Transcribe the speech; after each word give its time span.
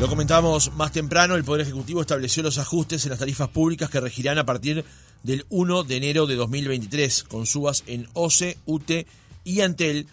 Lo 0.00 0.08
comentamos 0.08 0.72
más 0.76 0.92
temprano, 0.92 1.34
el 1.34 1.44
Poder 1.44 1.60
Ejecutivo 1.60 2.00
estableció 2.00 2.42
los 2.42 2.56
ajustes 2.56 3.04
en 3.04 3.10
las 3.10 3.18
tarifas 3.18 3.50
públicas 3.50 3.90
que 3.90 4.00
regirán 4.00 4.38
a 4.38 4.46
partir 4.46 4.82
del 5.22 5.44
1 5.50 5.82
de 5.82 5.96
enero 5.98 6.26
de 6.26 6.36
2023, 6.36 7.24
con 7.24 7.44
subas 7.44 7.84
en 7.86 8.08
OCE, 8.14 8.56
UTE 8.64 9.06
y 9.44 9.60
Antel, 9.60 10.06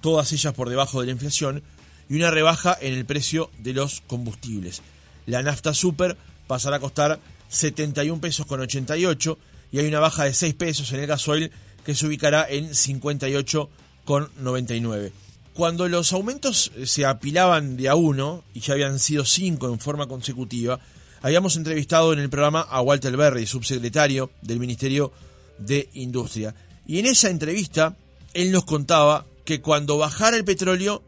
todas 0.00 0.32
ellas 0.32 0.52
por 0.52 0.68
debajo 0.68 0.98
de 0.98 1.06
la 1.06 1.12
inflación, 1.12 1.62
y 2.08 2.16
una 2.16 2.32
rebaja 2.32 2.76
en 2.80 2.92
el 2.92 3.04
precio 3.04 3.52
de 3.60 3.72
los 3.72 4.00
combustibles. 4.08 4.82
La 5.26 5.44
nafta 5.44 5.74
super 5.74 6.16
pasará 6.48 6.78
a 6.78 6.80
costar 6.80 7.20
71 7.50 8.20
pesos 8.20 8.46
con 8.46 8.58
88 8.58 9.38
y 9.70 9.78
hay 9.78 9.86
una 9.86 10.00
baja 10.00 10.24
de 10.24 10.34
6 10.34 10.54
pesos 10.54 10.90
en 10.92 10.98
el 10.98 11.06
gasoil 11.06 11.52
que 11.84 11.94
se 11.94 12.04
ubicará 12.04 12.48
en 12.50 12.74
58 12.74 13.70
con 14.04 14.28
99. 14.40 15.12
Cuando 15.58 15.88
los 15.88 16.12
aumentos 16.12 16.70
se 16.84 17.04
apilaban 17.04 17.76
de 17.76 17.88
a 17.88 17.96
uno, 17.96 18.44
y 18.54 18.60
ya 18.60 18.74
habían 18.74 19.00
sido 19.00 19.24
cinco 19.24 19.66
en 19.66 19.80
forma 19.80 20.06
consecutiva, 20.06 20.78
habíamos 21.20 21.56
entrevistado 21.56 22.12
en 22.12 22.20
el 22.20 22.30
programa 22.30 22.60
a 22.60 22.80
Walter 22.80 23.16
Berry, 23.16 23.44
subsecretario 23.44 24.30
del 24.40 24.60
Ministerio 24.60 25.10
de 25.58 25.88
Industria. 25.94 26.54
Y 26.86 27.00
en 27.00 27.06
esa 27.06 27.28
entrevista, 27.28 27.96
él 28.34 28.52
nos 28.52 28.66
contaba 28.66 29.26
que 29.44 29.60
cuando 29.60 29.98
bajara 29.98 30.36
el 30.36 30.44
petróleo, 30.44 31.02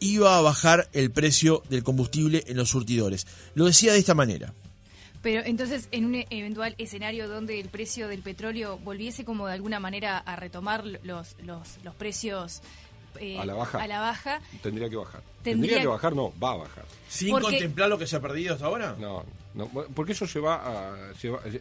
iba 0.00 0.36
a 0.36 0.40
bajar 0.40 0.88
el 0.94 1.12
precio 1.12 1.62
del 1.70 1.84
combustible 1.84 2.42
en 2.48 2.56
los 2.56 2.70
surtidores. 2.70 3.28
Lo 3.54 3.66
decía 3.66 3.92
de 3.92 4.00
esta 4.00 4.14
manera. 4.14 4.52
Pero 5.22 5.42
entonces, 5.44 5.86
en 5.92 6.06
un 6.06 6.24
eventual 6.28 6.74
escenario 6.78 7.28
donde 7.28 7.60
el 7.60 7.68
precio 7.68 8.08
del 8.08 8.22
petróleo 8.22 8.78
volviese 8.78 9.24
como 9.24 9.46
de 9.46 9.52
alguna 9.52 9.78
manera 9.78 10.18
a 10.18 10.34
retomar 10.34 10.84
los, 11.04 11.36
los, 11.44 11.78
los 11.84 11.94
precios 11.94 12.62
eh, 13.18 13.38
a 13.38 13.44
la 13.44 13.54
baja. 13.54 13.82
A 13.82 13.86
la 13.86 14.00
baja. 14.00 14.40
Tendría 14.62 14.88
que 14.88 14.96
bajar. 14.96 15.22
Tendría, 15.42 15.80
que 15.80 15.86
bajar, 15.86 16.14
no, 16.14 16.32
va 16.42 16.52
a 16.52 16.56
bajar. 16.56 16.84
¿Sin 17.08 17.38
contemplar 17.38 17.88
lo 17.88 17.98
que 17.98 18.06
se 18.06 18.16
ha 18.16 18.20
perdido 18.20 18.54
hasta 18.54 18.66
ahora? 18.66 18.96
No, 18.98 19.24
no 19.54 19.68
porque 19.68 20.12
eso 20.12 20.26
se 20.26 20.40
va 20.40 20.56
a. 20.56 21.12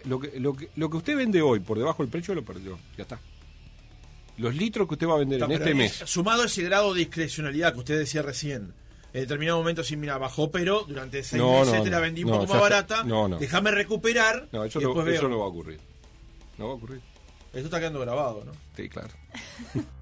lo, 0.05 0.19
que, 0.19 0.39
lo, 0.39 0.53
que, 0.55 0.69
lo 0.75 0.89
que 0.89 0.97
usted 0.97 1.15
vende 1.15 1.41
hoy 1.41 1.59
por 1.59 1.77
debajo 1.77 2.03
del 2.03 2.11
precio 2.11 2.33
lo 2.35 2.43
perdió. 2.43 2.77
Ya 2.97 3.03
está. 3.03 3.19
Los 4.37 4.55
litros 4.55 4.87
que 4.87 4.95
usted 4.95 5.07
va 5.07 5.15
a 5.15 5.19
vender 5.19 5.41
en 5.41 5.51
este 5.51 5.73
mes. 5.73 6.03
Sumado 6.05 6.43
a 6.43 6.45
ese 6.45 6.63
grado 6.63 6.93
de 6.93 6.99
discrecionalidad 6.99 7.73
que 7.73 7.79
usted 7.79 7.99
decía 7.99 8.21
recién. 8.21 8.73
En 9.13 9.21
determinado 9.21 9.57
momento, 9.57 9.83
sí, 9.83 9.97
mira, 9.97 10.17
bajó, 10.17 10.51
pero 10.51 10.85
durante 10.87 11.21
seis 11.21 11.43
meses 11.43 11.83
te 11.83 11.89
la 11.89 11.99
vendí 11.99 12.23
un 12.23 12.31
poco 12.31 12.47
más 12.47 12.61
barata. 12.61 13.03
No, 13.03 13.27
no. 13.27 13.37
Déjame 13.37 13.71
recuperar. 13.71 14.47
No, 14.53 14.63
eso, 14.63 14.79
no, 14.79 15.05
eso 15.05 15.27
no 15.27 15.39
va 15.39 15.45
a 15.45 15.49
ocurrir. 15.49 15.79
No 16.57 16.67
va 16.67 16.71
a 16.71 16.75
ocurrir. 16.75 17.01
Esto 17.53 17.65
está 17.65 17.79
quedando 17.79 17.99
grabado, 17.99 18.43
¿no? 18.45 18.53
Sí, 18.77 18.87
claro. 18.87 19.09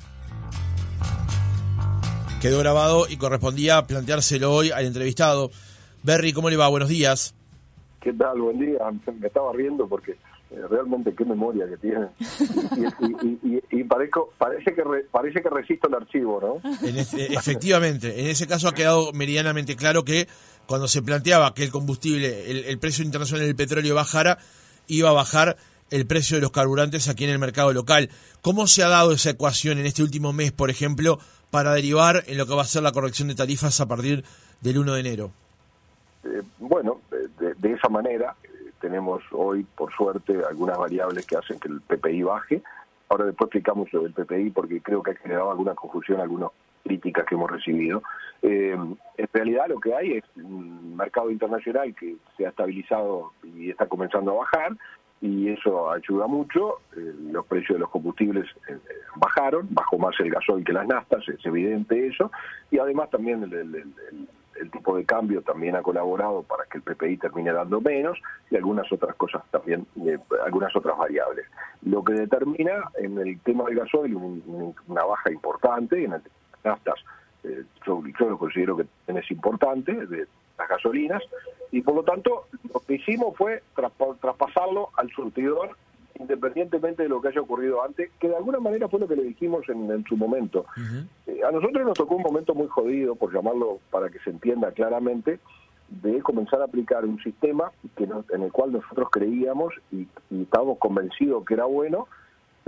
quedó 2.39 2.59
grabado 2.59 3.05
y 3.09 3.17
correspondía 3.17 3.85
planteárselo 3.85 4.51
hoy 4.51 4.71
al 4.71 4.85
entrevistado. 4.85 5.51
Berry, 6.03 6.31
¿cómo 6.31 6.49
le 6.49 6.55
va? 6.55 6.69
Buenos 6.69 6.89
días. 6.89 7.35
¿Qué 8.01 8.13
tal? 8.13 8.39
Buen 8.39 8.59
día. 8.59 8.79
Me 9.19 9.27
estaba 9.27 9.51
riendo 9.51 9.87
porque 9.87 10.11
eh, 10.11 10.61
realmente 10.69 11.13
qué 11.13 11.25
memoria 11.25 11.67
que 11.67 11.77
tiene. 11.77 12.07
Y, 13.71 13.83
parece, 13.83 14.73
que 14.73 14.83
parece 15.11 15.41
que 15.41 15.49
resisto 15.49 15.87
el 15.89 15.95
archivo, 15.95 16.61
¿no? 16.63 16.71
efectivamente, 17.29 18.21
en 18.21 18.27
ese 18.27 18.47
caso 18.47 18.67
ha 18.67 18.73
quedado 18.73 19.11
meridianamente 19.13 19.75
claro 19.75 20.03
que 20.03 20.27
cuando 20.65 20.87
se 20.87 21.01
planteaba 21.01 21.53
que 21.53 21.63
el 21.63 21.71
combustible, 21.71 22.49
el, 22.49 22.65
el 22.65 22.79
precio 22.79 23.03
internacional 23.03 23.45
del 23.45 23.55
petróleo 23.55 23.95
bajara, 23.95 24.37
iba 24.87 25.09
a 25.09 25.13
bajar 25.13 25.57
el 25.89 26.05
precio 26.05 26.37
de 26.37 26.41
los 26.41 26.51
carburantes 26.51 27.09
aquí 27.09 27.25
en 27.25 27.31
el 27.31 27.39
mercado 27.39 27.73
local. 27.73 28.09
¿Cómo 28.41 28.67
se 28.67 28.83
ha 28.83 28.89
dado 28.89 29.11
esa 29.11 29.31
ecuación 29.31 29.79
en 29.79 29.85
este 29.85 30.03
último 30.03 30.33
mes, 30.33 30.51
por 30.51 30.69
ejemplo, 30.69 31.19
para 31.51 31.73
derivar 31.73 32.23
en 32.27 32.37
lo 32.37 32.45
que 32.45 32.55
va 32.55 32.61
a 32.61 32.65
ser 32.65 32.83
la 32.83 32.91
corrección 32.91 33.27
de 33.27 33.35
tarifas 33.35 33.79
a 33.81 33.87
partir 33.87 34.23
del 34.61 34.77
1 34.77 34.93
de 34.93 34.99
enero? 34.99 35.31
Eh, 36.23 36.41
bueno, 36.59 37.01
de, 37.39 37.71
esa 37.71 37.89
manera 37.89 38.35
eh, 38.43 38.71
tenemos 38.79 39.23
hoy, 39.31 39.65
por 39.75 39.91
suerte, 39.93 40.37
algunas 40.47 40.77
variables 40.77 41.25
que 41.25 41.37
hacen 41.37 41.59
que 41.59 41.69
el 41.69 41.81
PPI 41.81 42.23
baje. 42.23 42.61
Ahora 43.09 43.25
después 43.25 43.47
explicamos 43.47 43.91
lo 43.93 44.03
del 44.03 44.13
PPI 44.13 44.51
porque 44.51 44.81
creo 44.81 45.01
que 45.01 45.11
ha 45.11 45.15
generado 45.15 45.51
alguna 45.51 45.73
confusión, 45.73 46.19
algunas 46.19 46.51
críticas 46.83 47.25
que 47.25 47.35
hemos 47.35 47.49
recibido. 47.49 48.03
Eh, 48.41 48.77
en 49.17 49.27
realidad 49.33 49.67
lo 49.67 49.79
que 49.79 49.93
hay 49.93 50.13
es 50.13 50.23
un 50.35 50.95
mercado 50.95 51.29
internacional 51.31 51.93
que 51.95 52.15
se 52.37 52.45
ha 52.45 52.49
estabilizado 52.49 53.31
y 53.43 53.71
está 53.71 53.87
comenzando 53.87 54.31
a 54.31 54.39
bajar, 54.45 54.77
y 55.21 55.49
eso 55.49 55.91
ayuda 55.91 56.27
mucho. 56.27 56.79
Eh, 56.95 57.13
los 57.31 57.45
precios 57.45 57.75
de 57.75 57.79
los 57.79 57.89
combustibles 57.89 58.45
eh, 58.67 58.77
bajaron, 59.15 59.67
bajó 59.71 59.97
más 59.97 60.15
el 60.19 60.31
gasoil 60.31 60.63
que 60.63 60.73
las 60.73 60.87
naftas, 60.87 61.27
es 61.27 61.45
evidente 61.45 62.07
eso, 62.07 62.31
y 62.71 62.79
además 62.79 63.09
también 63.09 63.43
el, 63.43 64.71
tipo 64.71 64.97
de 64.97 65.05
cambio 65.05 65.41
también 65.41 65.77
ha 65.77 65.81
colaborado 65.81 66.43
para 66.43 66.65
que 66.65 66.79
el 66.79 66.83
PPI 66.83 67.17
termine 67.17 67.53
dando 67.53 67.79
menos 67.79 68.19
y 68.51 68.57
algunas 68.57 68.91
otras 68.91 69.15
cosas 69.15 69.41
también, 69.51 69.85
eh, 70.05 70.19
algunas 70.45 70.75
otras 70.75 70.97
variables. 70.97 71.45
Lo 71.83 72.03
que 72.03 72.13
determina 72.13 72.89
en 72.97 73.17
el 73.17 73.39
tema 73.39 73.63
del 73.65 73.79
gasoil 73.79 74.15
una 74.15 75.03
baja 75.05 75.31
importante, 75.31 76.03
en 76.03 76.13
el 76.13 76.21
naftas 76.63 76.99
yo, 77.85 78.03
yo, 78.19 78.29
lo 78.29 78.37
considero 78.37 78.75
que 78.75 78.85
es 79.07 79.31
importante, 79.31 79.93
de 79.93 80.27
las 80.59 80.69
gasolinas, 80.69 81.23
y 81.71 81.81
por 81.81 81.95
lo 81.95 82.03
tanto 82.03 82.45
lo 82.73 82.79
que 82.81 82.95
hicimos 82.95 83.35
fue 83.37 83.63
traspasarlo 84.21 84.89
al 84.95 85.09
surtidor 85.11 85.75
independientemente 86.19 87.03
de 87.03 87.09
lo 87.09 87.21
que 87.21 87.29
haya 87.29 87.41
ocurrido 87.41 87.81
antes, 87.83 88.11
que 88.19 88.27
de 88.27 88.35
alguna 88.35 88.59
manera 88.59 88.89
fue 88.89 88.99
lo 88.99 89.07
que 89.07 89.15
le 89.15 89.23
dijimos 89.23 89.67
en, 89.69 90.03
su 90.03 90.17
momento. 90.17 90.65
Eh, 91.25 91.39
a 91.47 91.51
nosotros 91.51 91.85
nos 91.85 91.97
tocó 91.97 92.15
un 92.15 92.23
momento 92.23 92.53
muy 92.53 92.67
jodido, 92.67 93.15
por 93.15 93.33
llamarlo 93.33 93.79
para 93.89 94.09
que 94.09 94.19
se 94.19 94.29
entienda 94.29 94.71
claramente, 94.73 95.39
de 95.87 96.21
comenzar 96.21 96.61
a 96.61 96.65
aplicar 96.65 97.05
un 97.05 97.19
sistema 97.23 97.71
que 97.95 98.03
en 98.03 98.43
el 98.43 98.51
cual 98.51 98.73
nosotros 98.73 99.09
creíamos 99.11 99.73
y, 99.91 100.07
y 100.29 100.43
estábamos 100.43 100.77
convencidos 100.77 101.45
que 101.45 101.53
era 101.53 101.65
bueno, 101.65 102.07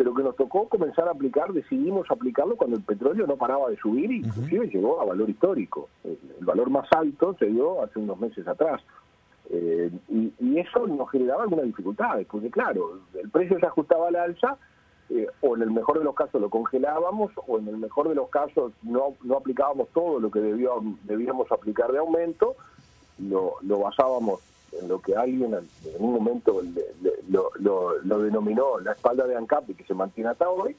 pero 0.02 0.16
que 0.16 0.24
nos 0.24 0.36
tocó 0.36 0.68
comenzar 0.68 1.08
a 1.08 1.12
aplicar, 1.12 1.54
decidimos 1.54 2.10
aplicarlo 2.10 2.56
cuando 2.56 2.76
el 2.76 2.82
petróleo 2.82 3.28
no 3.28 3.36
paraba 3.36 3.70
de 3.70 3.78
subir, 3.78 4.12
y 4.12 4.18
inclusive 4.18 4.68
llegó 4.70 5.00
a 5.00 5.06
valor 5.06 5.30
histórico. 5.30 5.90
El, 6.04 6.18
valor 6.40 6.72
más 6.72 6.88
alto 6.98 7.36
se 7.38 7.46
dio 7.46 7.84
hace 7.84 8.00
unos 8.00 8.20
meses 8.20 8.48
atrás. 8.48 8.82
Eh, 9.52 9.92
y, 10.10 10.58
eso 10.58 10.88
nos 10.88 11.08
generaba 11.12 11.44
algunas 11.44 11.66
dificultades, 11.66 12.26
porque 12.26 12.50
claro, 12.50 12.98
el 13.14 13.30
precio 13.30 13.60
se 13.60 13.66
ajustaba 13.68 14.08
al 14.08 14.16
alza, 14.16 14.58
eh, 15.12 15.28
o 15.42 15.56
en 15.56 15.62
el 15.62 15.70
mejor 15.70 16.00
de 16.00 16.04
los 16.06 16.16
casos 16.16 16.42
lo 16.42 16.50
congelábamos, 16.50 17.32
o 17.46 17.60
en 17.60 17.68
el 17.68 17.78
mejor 17.78 18.10
de 18.10 18.16
los 18.16 18.28
casos 18.30 18.74
no, 18.82 19.14
no 19.22 19.38
aplicábamos 19.38 19.90
todo 19.90 20.20
lo 20.20 20.32
que 20.32 20.40
debíamos 20.40 21.52
aplicar 21.52 21.92
de 21.92 22.00
aumento, 22.00 22.56
lo, 23.20 23.54
lo 23.62 23.82
basábamos 23.82 24.40
en 24.80 24.88
lo 24.88 25.00
que 25.00 25.16
alguien 25.16 25.54
en 25.54 25.68
un 26.00 26.14
momento 26.14 26.62
lo, 27.30 28.20
denominó 28.20 28.80
la 28.80 28.94
espalda 28.94 29.26
de 29.28 29.36
ANCAP 29.36 29.70
y 29.70 29.74
que 29.76 29.84
se 29.84 29.94
mantiene 29.94 30.30
hasta 30.30 30.50
hoy. 30.50 30.76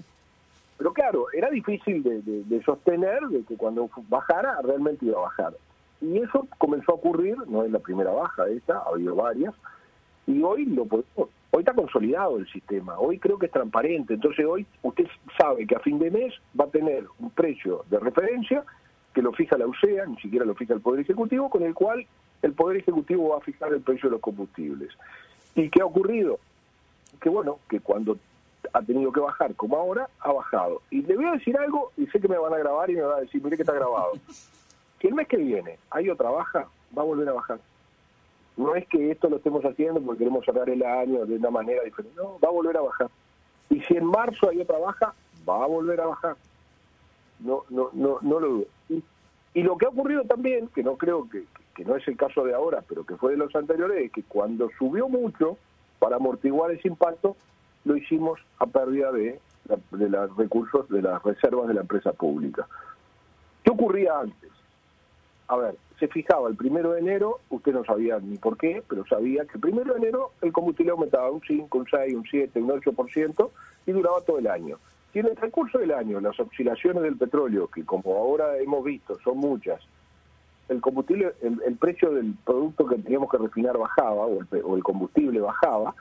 Pero 0.78 0.92
claro, 0.92 1.26
era 1.32 1.50
difícil 1.50 2.02
de, 2.02 2.62
sostener 2.64 3.20
de 3.28 3.44
que 3.44 3.56
cuando 3.56 3.88
bajara 4.08 4.60
realmente 4.62 5.06
iba 5.06 5.18
a 5.18 5.22
bajar. 5.22 5.54
Y 6.00 6.18
eso 6.18 6.48
comenzó 6.58 6.92
a 6.92 6.94
ocurrir, 6.96 7.36
no 7.46 7.62
es 7.62 7.70
la 7.70 7.78
primera 7.78 8.10
baja 8.10 8.48
esta, 8.48 8.78
ha 8.78 8.88
habido 8.88 9.14
varias, 9.14 9.54
y 10.26 10.42
hoy 10.42 10.66
lo 10.66 10.84
podemos, 10.84 11.28
hoy 11.50 11.60
está 11.60 11.74
consolidado 11.74 12.38
el 12.38 12.48
sistema, 12.50 12.98
hoy 12.98 13.18
creo 13.18 13.38
que 13.38 13.46
es 13.46 13.52
transparente, 13.52 14.14
entonces 14.14 14.44
hoy 14.44 14.66
usted 14.82 15.06
sabe 15.38 15.66
que 15.66 15.76
a 15.76 15.80
fin 15.80 16.00
de 16.00 16.10
mes 16.10 16.34
va 16.58 16.64
a 16.64 16.70
tener 16.70 17.04
un 17.20 17.30
precio 17.30 17.84
de 17.88 18.00
referencia 18.00 18.64
que 19.14 19.22
lo 19.22 19.32
fija 19.32 19.58
la 19.58 19.66
UCEA, 19.66 20.06
ni 20.06 20.16
siquiera 20.16 20.44
lo 20.44 20.54
fija 20.54 20.74
el 20.74 20.80
Poder 20.80 21.00
Ejecutivo, 21.00 21.50
con 21.50 21.62
el 21.62 21.74
cual 21.74 22.06
el 22.42 22.52
Poder 22.52 22.78
Ejecutivo 22.78 23.30
va 23.30 23.38
a 23.38 23.40
fijar 23.40 23.72
el 23.72 23.80
precio 23.80 24.08
de 24.08 24.14
los 24.14 24.20
combustibles. 24.20 24.90
¿Y 25.54 25.70
qué 25.70 25.80
ha 25.80 25.86
ocurrido? 25.86 26.38
Que 27.20 27.28
bueno, 27.28 27.58
que 27.68 27.80
cuando 27.80 28.16
ha 28.72 28.82
tenido 28.82 29.12
que 29.12 29.20
bajar 29.20 29.54
como 29.54 29.76
ahora, 29.76 30.08
ha 30.20 30.32
bajado. 30.32 30.82
Y 30.90 31.02
le 31.02 31.16
voy 31.16 31.26
a 31.26 31.32
decir 31.32 31.56
algo, 31.56 31.92
y 31.96 32.06
sé 32.06 32.20
que 32.20 32.28
me 32.28 32.38
van 32.38 32.54
a 32.54 32.58
grabar 32.58 32.90
y 32.90 32.94
me 32.94 33.02
van 33.02 33.18
a 33.18 33.20
decir, 33.20 33.42
mire 33.42 33.56
que 33.56 33.62
está 33.62 33.74
grabado. 33.74 34.12
Que 34.98 35.08
el 35.08 35.14
mes 35.14 35.26
que 35.26 35.36
viene 35.36 35.80
hay 35.90 36.08
otra 36.10 36.30
baja, 36.30 36.68
va 36.96 37.02
a 37.02 37.04
volver 37.04 37.28
a 37.28 37.32
bajar. 37.32 37.58
No 38.56 38.76
es 38.76 38.86
que 38.86 39.10
esto 39.10 39.28
lo 39.28 39.38
estemos 39.38 39.64
haciendo 39.64 40.00
porque 40.00 40.20
queremos 40.20 40.44
cerrar 40.44 40.68
el 40.68 40.80
año 40.84 41.26
de 41.26 41.36
una 41.36 41.50
manera 41.50 41.82
diferente, 41.82 42.16
no, 42.16 42.38
va 42.38 42.48
a 42.48 42.52
volver 42.52 42.76
a 42.76 42.82
bajar. 42.82 43.10
Y 43.70 43.80
si 43.80 43.96
en 43.96 44.04
marzo 44.04 44.48
hay 44.48 44.60
otra 44.60 44.78
baja, 44.78 45.12
va 45.48 45.64
a 45.64 45.66
volver 45.66 46.00
a 46.00 46.06
bajar. 46.06 46.36
No, 47.40 47.64
no, 47.70 47.90
no, 47.92 48.18
no 48.20 48.40
lo 48.40 48.48
dudo. 48.48 48.66
Y, 49.54 49.62
lo 49.62 49.76
que 49.76 49.86
ha 49.86 49.88
ocurrido 49.88 50.22
también, 50.24 50.68
que 50.68 50.82
no 50.82 50.96
creo 50.96 51.28
que, 51.28 51.44
que 51.74 51.84
no 51.84 51.96
es 51.96 52.06
el 52.08 52.16
caso 52.16 52.44
de 52.44 52.54
ahora, 52.54 52.82
pero 52.86 53.04
que 53.04 53.16
fue 53.16 53.32
de 53.32 53.38
los 53.38 53.54
anteriores, 53.54 54.04
es 54.04 54.12
que 54.12 54.22
cuando 54.22 54.70
subió 54.78 55.08
mucho, 55.08 55.56
para 55.98 56.16
amortiguar 56.16 56.70
ese 56.70 56.88
impacto, 56.88 57.36
lo 57.84 57.96
hicimos 57.96 58.40
a 58.58 58.66
pérdida 58.66 59.12
de, 59.12 59.40
de 59.92 60.08
los 60.08 60.36
recursos, 60.36 60.88
de 60.88 61.02
las 61.02 61.22
reservas 61.22 61.68
de 61.68 61.74
la 61.74 61.82
empresa 61.82 62.12
pública. 62.12 62.66
¿Qué 63.62 63.70
ocurría 63.70 64.18
antes? 64.18 64.50
A 65.48 65.56
ver, 65.56 65.76
se 65.98 66.08
fijaba 66.08 66.48
el 66.48 66.56
primero 66.56 66.92
de 66.92 67.00
enero, 67.00 67.38
usted 67.50 67.72
no 67.72 67.84
sabía 67.84 68.18
ni 68.18 68.36
por 68.36 68.56
qué, 68.56 68.82
pero 68.88 69.06
sabía 69.06 69.44
que 69.44 69.54
el 69.54 69.60
primero 69.60 69.92
de 69.92 70.00
enero 70.00 70.32
el 70.40 70.52
combustible 70.52 70.92
aumentaba 70.92 71.30
un 71.30 71.40
5, 71.40 71.78
un 71.78 71.86
6, 71.88 72.14
un 72.14 72.24
7, 72.28 72.60
un 72.60 72.70
8% 72.70 73.50
y 73.86 73.92
duraba 73.92 74.20
todo 74.22 74.38
el 74.38 74.48
año. 74.48 74.78
Si 75.12 75.20
en 75.20 75.26
el 75.26 75.36
transcurso 75.36 75.78
del 75.78 75.92
año 75.92 76.20
las 76.20 76.38
oscilaciones 76.40 77.02
del 77.02 77.16
petróleo, 77.16 77.68
que 77.68 77.84
como 77.84 78.16
ahora 78.16 78.58
hemos 78.58 78.82
visto 78.82 79.18
son 79.20 79.38
muchas, 79.38 79.80
el 80.68 80.80
combustible, 80.80 81.34
el, 81.42 81.76
precio 81.76 82.10
del 82.10 82.34
producto 82.44 82.86
que 82.86 82.96
teníamos 82.96 83.30
que 83.30 83.38
refinar 83.38 83.76
bajaba, 83.76 84.26
o 84.26 84.40
el, 84.40 84.46
o 84.64 84.76
el 84.76 84.82
combustible 84.82 85.40
bajaba, 85.40 85.94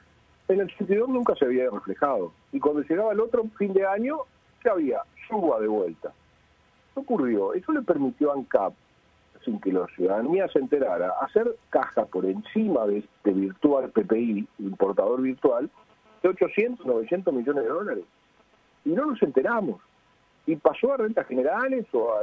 en 0.48 0.60
el 0.60 0.66
82 0.66 1.10
nunca 1.10 1.36
se 1.36 1.46
había 1.46 1.70
reflejado. 1.70 2.34
Y 2.52 2.60
cuando 2.60 2.82
llegaba 2.82 3.14
el 3.14 3.20
otro 3.20 3.44
fin 3.58 3.74
de 3.74 3.86
año, 3.86 4.18
ya 4.64 4.72
había 4.72 5.02
suba 5.28 5.60
de 5.60 5.68
vuelta. 5.68 6.12
¿Qué 6.94 7.00
ocurrió? 7.00 7.54
Eso 7.54 7.72
le 7.72 7.82
permitió 7.82 8.32
a 8.32 8.36
ANCAP, 8.36 8.74
sin 9.46 9.60
que 9.60 9.72
la 9.72 9.88
ciudadanía 9.96 10.48
se 10.50 10.60
enterara, 10.60 11.14
hacer 11.22 11.56
caja 11.70 12.06
por 12.06 12.26
encima 12.26 12.86
de 12.86 13.00
este 13.00 13.32
virtual 13.32 13.90
PPI, 13.92 14.48
importador 14.60 15.22
virtual, 15.22 15.70
de 16.22 16.30
800, 16.30 16.86
900 16.86 17.34
millones 17.34 17.64
de 17.64 17.70
dólares. 17.70 18.04
Y 18.86 18.90
no 18.90 19.06
nos 19.06 19.22
enteramos. 19.24 19.82
Y 20.46 20.56
pasó 20.56 20.94
a 20.94 20.98
rentas 20.98 21.28
generales 21.28 21.86
o, 21.94 22.14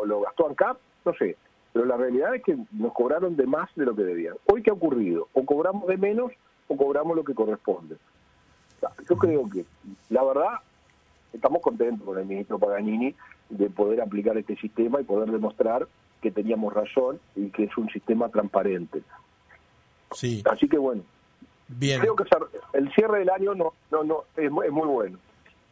o 0.00 0.06
lo 0.06 0.20
gastó 0.22 0.48
ANCAP, 0.48 0.78
no 1.04 1.14
sé. 1.14 1.36
Pero 1.72 1.84
la 1.84 1.96
realidad 1.96 2.34
es 2.34 2.42
que 2.42 2.56
nos 2.72 2.92
cobraron 2.92 3.36
de 3.36 3.46
más 3.46 3.68
de 3.74 3.84
lo 3.84 3.94
que 3.94 4.02
debían. 4.02 4.34
Hoy, 4.46 4.62
¿qué 4.62 4.70
ha 4.70 4.74
ocurrido? 4.74 5.28
O 5.32 5.44
cobramos 5.44 5.86
de 5.86 5.96
menos 5.96 6.32
o 6.66 6.76
cobramos 6.76 7.16
lo 7.16 7.24
que 7.24 7.34
corresponde. 7.34 7.96
Yo 9.08 9.16
creo 9.16 9.48
que, 9.50 9.64
la 10.10 10.22
verdad, 10.22 10.60
estamos 11.32 11.62
contentos 11.62 12.06
con 12.06 12.18
el 12.18 12.26
ministro 12.26 12.58
Paganini 12.58 13.14
de 13.48 13.70
poder 13.70 14.00
aplicar 14.00 14.36
este 14.36 14.56
sistema 14.56 15.00
y 15.00 15.04
poder 15.04 15.30
demostrar 15.30 15.88
que 16.20 16.30
teníamos 16.30 16.72
razón 16.72 17.20
y 17.34 17.50
que 17.50 17.64
es 17.64 17.76
un 17.76 17.88
sistema 17.90 18.28
transparente. 18.28 19.02
Sí. 20.12 20.42
Así 20.50 20.68
que 20.68 20.78
bueno, 20.78 21.02
Bien. 21.68 22.00
creo 22.00 22.16
que 22.16 22.24
el 22.72 22.92
cierre 22.92 23.20
del 23.20 23.30
año 23.30 23.54
no, 23.54 23.72
no, 23.90 24.04
no 24.04 24.24
es, 24.36 24.44
es 24.44 24.50
muy 24.50 24.88
bueno. 24.88 25.18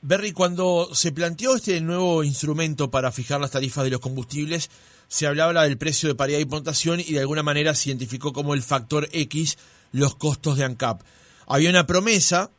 Berry, 0.08 0.30
cuando 0.30 0.94
se 0.94 1.10
planteó 1.10 1.56
este 1.56 1.80
nuevo 1.80 2.22
instrumento 2.22 2.92
para 2.92 3.10
fijar 3.10 3.40
las 3.40 3.50
tarifas 3.50 3.82
de 3.82 3.90
los 3.90 3.98
combustibles, 3.98 4.70
se 5.08 5.26
hablaba 5.26 5.64
del 5.64 5.78
precio 5.78 6.08
de 6.08 6.14
paridad 6.14 6.38
de 6.38 6.44
importación 6.44 7.00
y 7.00 7.12
de 7.12 7.18
alguna 7.18 7.42
manera 7.42 7.74
se 7.74 7.88
identificó 7.88 8.32
como 8.32 8.54
el 8.54 8.62
factor 8.62 9.08
X 9.10 9.58
los 9.90 10.14
costos 10.14 10.58
de 10.58 10.64
ANCAP. 10.64 11.00
Había 11.48 11.70
una 11.70 11.88
promesa 11.88 12.50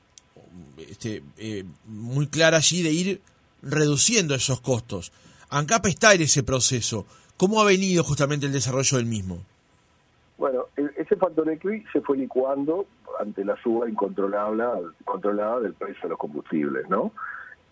este, 0.78 1.24
eh, 1.38 1.64
muy 1.86 2.28
clara 2.28 2.58
allí 2.58 2.84
de 2.84 2.92
ir 2.92 3.22
reduciendo 3.62 4.36
esos 4.36 4.60
costos. 4.60 5.14
ANCAP 5.50 5.86
está 5.86 6.14
en 6.16 6.24
ese 6.24 6.44
proceso. 6.44 7.06
¿Cómo 7.38 7.62
ha 7.62 7.66
venido 7.66 8.04
justamente 8.04 8.46
el 8.46 8.52
desarrollo 8.52 8.98
del 8.98 9.06
mismo? 9.06 9.42
Bueno, 10.38 10.66
ese 10.98 11.16
factor 11.16 11.50
X 11.50 11.82
se 11.94 12.02
fue 12.02 12.18
licuando 12.18 12.88
ante 13.20 13.44
la 13.44 13.56
suba 13.58 13.90
incontrolable 13.90 14.64
controlada 15.06 15.62
del 15.62 15.74
precio 15.74 16.04
de 16.04 16.10
los 16.10 16.18
combustibles, 16.18 16.90
¿no? 16.90 17.12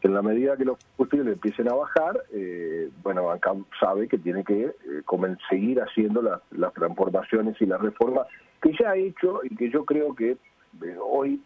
En 0.01 0.13
la 0.13 0.21
medida 0.21 0.55
que 0.55 0.65
los 0.65 0.77
combustibles 0.95 1.33
empiecen 1.33 1.67
a 1.67 1.73
bajar, 1.73 2.21
eh, 2.31 2.89
bueno, 3.01 3.31
ANCAP 3.31 3.57
sabe 3.79 4.07
que 4.07 4.19
tiene 4.19 4.43
que 4.43 4.65
eh, 4.65 5.35
seguir 5.49 5.81
haciendo 5.81 6.21
las, 6.21 6.73
transformaciones 6.73 7.59
y 7.59 7.65
las 7.65 7.81
reformas 7.81 8.27
que 8.61 8.73
ya 8.79 8.91
ha 8.91 8.95
hecho 8.95 9.41
y 9.43 9.55
que 9.55 9.71
yo 9.71 9.83
creo 9.83 10.13
que 10.13 10.31
eh, 10.31 10.97
hoy 11.01 11.41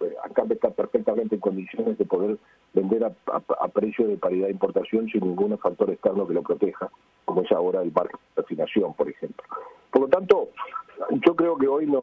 eh, 0.00 0.14
ANCAP 0.24 0.52
está 0.52 0.70
perfectamente 0.70 1.36
en 1.36 1.40
condiciones 1.40 1.96
de 1.96 2.04
poder 2.04 2.36
vender 2.74 3.04
a, 3.04 3.68
precio 3.68 4.06
de 4.06 4.16
paridad 4.16 4.46
de 4.46 4.52
importación 4.52 5.08
sin 5.08 5.22
ningún 5.22 5.56
factor 5.58 5.90
externo 5.90 6.26
que 6.26 6.34
lo 6.34 6.42
proteja, 6.42 6.90
como 7.24 7.42
es 7.42 7.52
ahora 7.52 7.82
el 7.82 7.92
marco 7.92 8.20
de 8.36 8.42
afinación, 8.42 8.92
por 8.94 9.08
ejemplo. 9.08 9.42
Por 9.90 10.02
lo 10.02 10.08
tanto, 10.08 10.48
yo 11.24 11.34
creo 11.34 11.56
que 11.56 11.68
hoy 11.68 11.86
no 11.86 12.00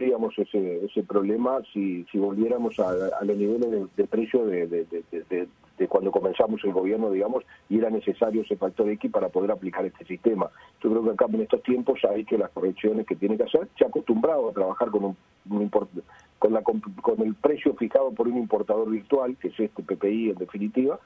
tendríamos 0.00 0.32
ese, 0.38 0.86
ese 0.86 1.02
problema 1.02 1.58
si, 1.74 2.06
volviéramos 2.14 2.78
a, 2.80 3.22
los 3.22 3.36
niveles 3.36 3.94
de, 3.94 4.06
precio 4.06 4.46
de, 4.46 4.66
de, 4.66 5.88
cuando 5.88 6.10
comenzamos 6.10 6.64
el 6.64 6.72
gobierno, 6.72 7.10
digamos, 7.10 7.44
y 7.68 7.78
era 7.78 7.90
necesario 7.90 8.40
ese 8.40 8.56
factor 8.56 8.88
X 8.88 9.10
para 9.12 9.28
poder 9.28 9.50
aplicar 9.50 9.84
este 9.84 10.06
sistema. 10.06 10.48
Yo 10.82 10.90
creo 10.90 11.04
que 11.04 11.10
acá 11.10 11.26
en 11.28 11.42
estos 11.42 11.62
tiempos 11.62 12.00
ha 12.08 12.14
hecho 12.14 12.38
las 12.38 12.48
correcciones 12.50 13.06
que 13.06 13.14
tiene 13.14 13.36
que 13.36 13.42
hacer, 13.42 13.68
se 13.76 13.84
ha 13.84 13.88
acostumbrado 13.88 14.48
a 14.48 14.52
trabajar 14.54 14.90
con 14.90 15.04
un, 15.04 15.16
un 15.50 15.68
con, 15.68 16.52
la, 16.54 16.62
con 16.62 17.20
el 17.20 17.34
precio 17.34 17.74
fijado 17.74 18.10
por 18.12 18.26
un 18.26 18.38
importador 18.38 18.90
virtual, 18.90 19.36
que 19.36 19.48
es 19.48 19.60
este 19.60 19.82
PPI 19.82 20.30
en 20.30 20.36
definitiva, 20.36 20.98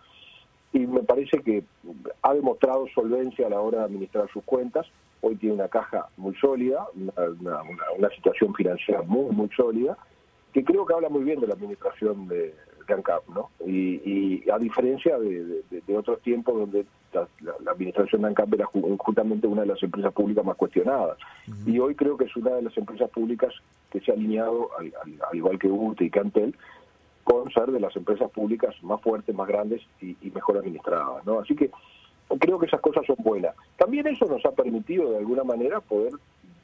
y 0.73 0.87
me 0.87 1.03
parece 1.03 1.39
que 1.39 1.65
ha 2.23 2.33
demostrado 2.33 2.87
solvencia 2.95 3.49
a 3.49 3.51
la 3.51 3.61
hora 3.61 3.79
de 3.79 3.85
administrar 3.85 4.29
sus 4.33 4.45
cuentas. 4.45 4.87
Hoy 5.27 5.37
tiene 5.37 5.55
una 5.55 5.69
caja 5.69 6.09
muy 6.19 6.35
sólida, 6.35 6.87
una, 7.41 7.63
una, 7.97 8.11
situación 8.11 8.55
financiera 8.55 9.01
muy, 9.03 9.35
muy 9.35 9.49
sólida, 9.57 9.97
que 10.53 10.63
creo 10.63 10.85
que 10.85 10.93
habla 10.93 11.09
muy 11.09 11.25
bien 11.25 11.41
de 11.41 11.47
la 11.47 11.55
administración 11.55 12.29
de, 12.29 12.55
de 12.87 12.95
ANCAP, 12.95 13.27
¿no? 13.31 13.49
Y, 13.67 14.03
y 14.05 14.51
a 14.51 14.59
diferencia 14.59 15.19
de, 15.19 15.63
de, 15.71 15.97
otros 15.97 16.21
tiempos 16.21 16.55
donde 16.55 16.85
la, 17.41 17.71
administración 17.71 18.21
de 18.21 18.29
ANCAP 18.29 18.53
era 18.53 18.67
justamente 18.99 19.47
una 19.47 19.63
de 19.63 19.69
las 19.69 19.83
empresas 19.83 20.13
públicas 20.13 20.45
más 20.45 20.57
cuestionadas. 20.57 21.17
Y 21.65 21.79
hoy 21.79 21.95
creo 21.95 22.19
que 22.19 22.27
es 22.27 22.37
una 22.37 22.51
de 22.51 22.63
las 22.63 22.77
empresas 22.77 23.09
públicas 23.09 23.55
que 23.91 24.01
se 24.01 24.11
ha 24.11 24.15
alineado, 24.15 24.69
al, 24.79 24.93
al 25.31 25.37
igual 25.37 25.59
que 25.59 25.69
UTE 25.69 26.05
y 26.05 26.11
Cantel, 26.11 26.55
con 27.25 27.51
ser 27.51 27.73
de 27.73 27.81
las 27.81 27.97
empresas 27.97 28.31
públicas 28.31 28.75
más 28.83 29.01
fuertes, 29.01 29.35
más 29.35 29.49
grandes 29.49 29.83
y, 30.01 30.17
mejor 30.35 30.59
administradas. 30.59 31.25
¿no? 31.25 31.41
Así 31.41 31.57
que 31.57 31.71
creo 32.39 32.59
que 32.59 32.67
esas 32.67 32.81
cosas 32.81 33.07
son 33.07 33.17
buenas. 33.19 33.55
También 33.77 34.07
eso 34.07 34.27
nos 34.27 34.45
ha 34.45 34.53
permitido 34.53 35.11
de 35.11 35.19
alguna 35.19 35.45
manera 35.45 35.81
poder 35.81 36.13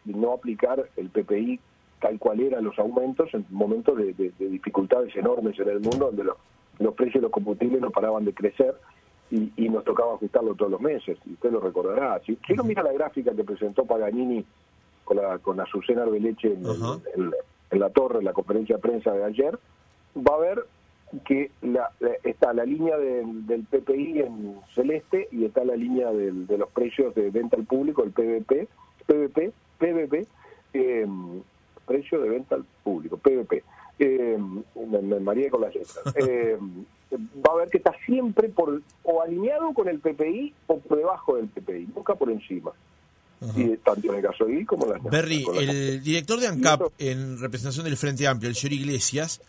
no 0.04 0.32
aplicar 0.32 0.88
el 0.96 1.10
PPI 1.10 1.60
tal 2.00 2.18
cual 2.18 2.40
eran 2.40 2.64
los 2.64 2.78
aumentos 2.78 3.28
en 3.34 3.44
momentos 3.50 3.96
de, 3.96 4.32
dificultades 4.38 5.14
enormes 5.14 5.58
en 5.58 5.68
el 5.68 5.80
mundo 5.80 6.06
donde 6.06 6.24
los, 6.24 6.94
precios 6.94 7.16
de 7.16 7.22
los 7.22 7.30
combustibles 7.30 7.80
no 7.80 7.90
paraban 7.90 8.24
de 8.24 8.32
crecer 8.32 8.74
y, 9.30 9.68
nos 9.68 9.84
tocaba 9.84 10.14
ajustarlo 10.14 10.54
todos 10.54 10.72
los 10.72 10.80
meses. 10.80 11.18
Y 11.26 11.34
usted 11.34 11.52
lo 11.52 11.60
recordará. 11.60 12.20
Si, 12.26 12.36
uno 12.48 12.64
mira 12.64 12.82
la 12.82 12.92
gráfica 12.92 13.32
que 13.32 13.44
presentó 13.44 13.84
Paganini 13.84 14.44
con, 15.04 15.18
la, 15.18 15.38
con 15.38 15.60
Azucena 15.60 16.02
Arbeleche 16.02 16.54
en, 16.54 16.64
en 17.70 17.78
la 17.78 17.90
torre, 17.90 18.18
en 18.18 18.24
la 18.24 18.32
conferencia 18.32 18.76
de 18.76 18.82
prensa 18.82 19.12
de 19.12 19.24
ayer, 19.24 19.56
va 20.16 20.34
a 20.34 20.38
ver 20.38 20.64
que 21.24 21.50
la, 21.62 21.90
está 22.22 22.52
la 22.52 22.64
línea 22.64 22.96
del 22.96 23.64
PPI 23.64 24.20
en 24.20 24.60
celeste 24.74 25.28
y 25.32 25.44
está 25.44 25.64
la 25.64 25.76
línea 25.76 26.10
de 26.12 26.58
los 26.58 26.68
precios 26.70 27.14
de 27.14 27.30
venta 27.30 27.56
al 27.56 27.64
público, 27.64 28.04
el 28.04 28.12
PVP, 28.12 28.68
PVP, 29.06 29.52
PVP, 29.78 30.26
eh, 30.74 31.06
precio 31.86 32.20
de 32.20 32.28
venta 32.28 32.54
al 32.54 32.64
público, 32.84 33.16
PVP. 33.16 33.64
Eh, 33.98 34.38
me, 34.86 35.20
mareé 35.20 35.50
con 35.50 35.62
las 35.62 35.74
letras. 35.74 36.14
Eh, 36.16 36.56
va 37.44 37.54
a 37.54 37.56
ver 37.56 37.68
que 37.68 37.78
está 37.78 37.92
siempre 38.06 38.48
por 38.48 38.80
o 39.02 39.20
alineado 39.20 39.74
con 39.74 39.88
el 39.88 39.98
PPI 39.98 40.54
o 40.68 40.78
por 40.78 40.96
debajo 40.96 41.36
del 41.36 41.48
PPI, 41.48 41.88
nunca 41.94 42.14
por 42.14 42.30
encima. 42.30 42.70
Y 43.56 43.76
tanto 43.78 44.10
en 44.10 44.16
el 44.16 44.22
gasoil 44.22 44.66
como 44.66 44.84
en 44.84 44.92
las 44.92 45.02
Berry, 45.02 45.44
el 45.58 46.02
director 46.02 46.38
de 46.38 46.46
ANCAP 46.46 46.93
en 46.98 47.40
representación 47.40 47.84
del 47.84 47.96
Frente 47.96 48.29
Amplio, 48.29 48.48
el 48.48 48.55
señor 48.55 48.74
Iglesias, 48.74 49.40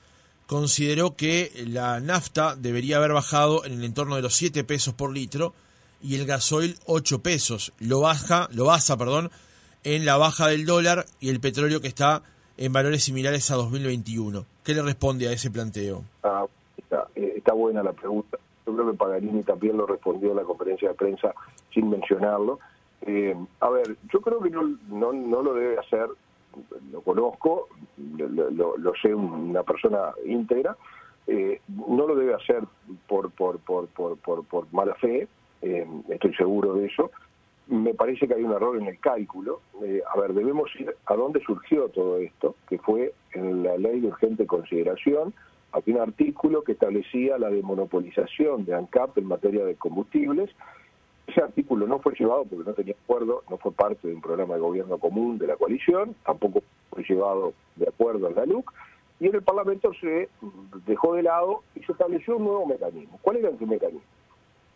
consideró 0.51 1.15
que 1.15 1.49
la 1.65 2.01
nafta 2.01 2.57
debería 2.57 2.97
haber 2.97 3.13
bajado 3.13 3.63
en 3.63 3.71
el 3.71 3.85
entorno 3.85 4.17
de 4.17 4.21
los 4.21 4.35
7 4.35 4.65
pesos 4.65 4.93
por 4.93 5.13
litro 5.13 5.53
y 6.01 6.19
el 6.19 6.25
gasoil 6.25 6.75
8 6.87 7.23
pesos. 7.23 7.71
Lo 7.79 8.01
baja, 8.01 8.49
lo 8.51 8.65
basa, 8.65 8.97
perdón, 8.97 9.31
en 9.85 10.05
la 10.05 10.17
baja 10.17 10.47
del 10.47 10.65
dólar 10.65 11.05
y 11.21 11.29
el 11.29 11.39
petróleo 11.39 11.79
que 11.79 11.87
está 11.87 12.23
en 12.57 12.73
valores 12.73 13.01
similares 13.01 13.49
a 13.49 13.55
2021. 13.55 14.45
¿Qué 14.61 14.73
le 14.73 14.81
responde 14.81 15.29
a 15.29 15.31
ese 15.31 15.51
planteo? 15.51 16.03
Ah, 16.21 16.45
eh, 17.15 17.33
está, 17.37 17.53
buena 17.53 17.81
la 17.81 17.93
pregunta. 17.93 18.37
Yo 18.67 18.73
creo 18.75 18.91
que 18.91 18.97
Paganini 18.97 19.43
también 19.43 19.77
lo 19.77 19.85
respondió 19.85 20.31
en 20.31 20.35
la 20.35 20.43
conferencia 20.43 20.89
de 20.89 20.95
prensa 20.95 21.33
sin 21.73 21.89
mencionarlo. 21.89 22.59
Eh, 23.03 23.37
a 23.61 23.69
ver, 23.69 23.95
yo 24.11 24.19
creo 24.19 24.41
que 24.41 24.49
no, 24.49 24.63
no, 24.89 25.13
no 25.13 25.43
lo 25.43 25.53
debe 25.53 25.79
hacer 25.79 26.09
lo 26.91 27.01
conozco, 27.01 27.67
lo, 27.97 28.93
sé 29.01 29.13
una 29.13 29.63
persona 29.63 30.13
íntegra, 30.25 30.75
eh, 31.27 31.61
no 31.67 32.07
lo 32.07 32.15
debe 32.15 32.33
hacer 32.33 32.63
por, 33.07 33.31
por, 33.31 33.59
por, 33.59 33.87
por, 33.87 34.17
por, 34.17 34.73
mala 34.73 34.95
fe, 34.95 35.27
eh, 35.61 35.87
estoy 36.09 36.33
seguro 36.35 36.73
de 36.73 36.87
eso. 36.87 37.11
Me 37.67 37.93
parece 37.93 38.27
que 38.27 38.33
hay 38.33 38.43
un 38.43 38.51
error 38.51 38.75
en 38.77 38.87
el 38.87 38.99
cálculo. 38.99 39.61
Eh, 39.83 40.01
a 40.13 40.19
ver, 40.19 40.33
debemos 40.33 40.69
ir 40.77 40.93
a 41.05 41.15
dónde 41.15 41.39
surgió 41.41 41.87
todo 41.89 42.17
esto, 42.17 42.55
que 42.67 42.79
fue 42.79 43.13
en 43.33 43.63
la 43.63 43.77
ley 43.77 44.01
de 44.01 44.07
urgente 44.07 44.45
consideración, 44.45 45.33
había 45.71 45.95
un 45.95 46.01
artículo 46.01 46.63
que 46.63 46.73
establecía 46.73 47.37
la 47.37 47.49
demonopolización 47.49 48.65
de 48.65 48.75
ANCAP 48.75 49.17
en 49.17 49.27
materia 49.27 49.63
de 49.63 49.75
combustibles, 49.75 50.49
ese 51.31 51.41
artículo 51.41 51.87
no 51.87 51.99
fue 51.99 52.13
llevado 52.13 52.45
porque 52.45 52.69
no 52.69 52.73
tenía 52.73 52.95
acuerdo, 53.03 53.43
no 53.49 53.57
fue 53.57 53.71
parte 53.71 54.07
de 54.07 54.13
un 54.13 54.21
programa 54.21 54.55
de 54.55 54.61
gobierno 54.61 54.97
común 54.97 55.37
de 55.37 55.47
la 55.47 55.55
coalición, 55.55 56.15
tampoco 56.25 56.61
fue 56.89 57.03
llevado 57.03 57.53
de 57.75 57.87
acuerdo 57.87 58.27
en 58.27 58.35
la 58.35 58.45
LUC, 58.45 58.71
y 59.19 59.27
en 59.27 59.35
el 59.35 59.43
Parlamento 59.43 59.91
se 59.99 60.29
dejó 60.85 61.13
de 61.15 61.23
lado 61.23 61.63
y 61.75 61.81
se 61.81 61.91
estableció 61.91 62.37
un 62.37 62.45
nuevo 62.45 62.65
mecanismo. 62.65 63.19
¿Cuál 63.21 63.37
era 63.37 63.49
ese 63.49 63.65
mecanismo? 63.65 64.01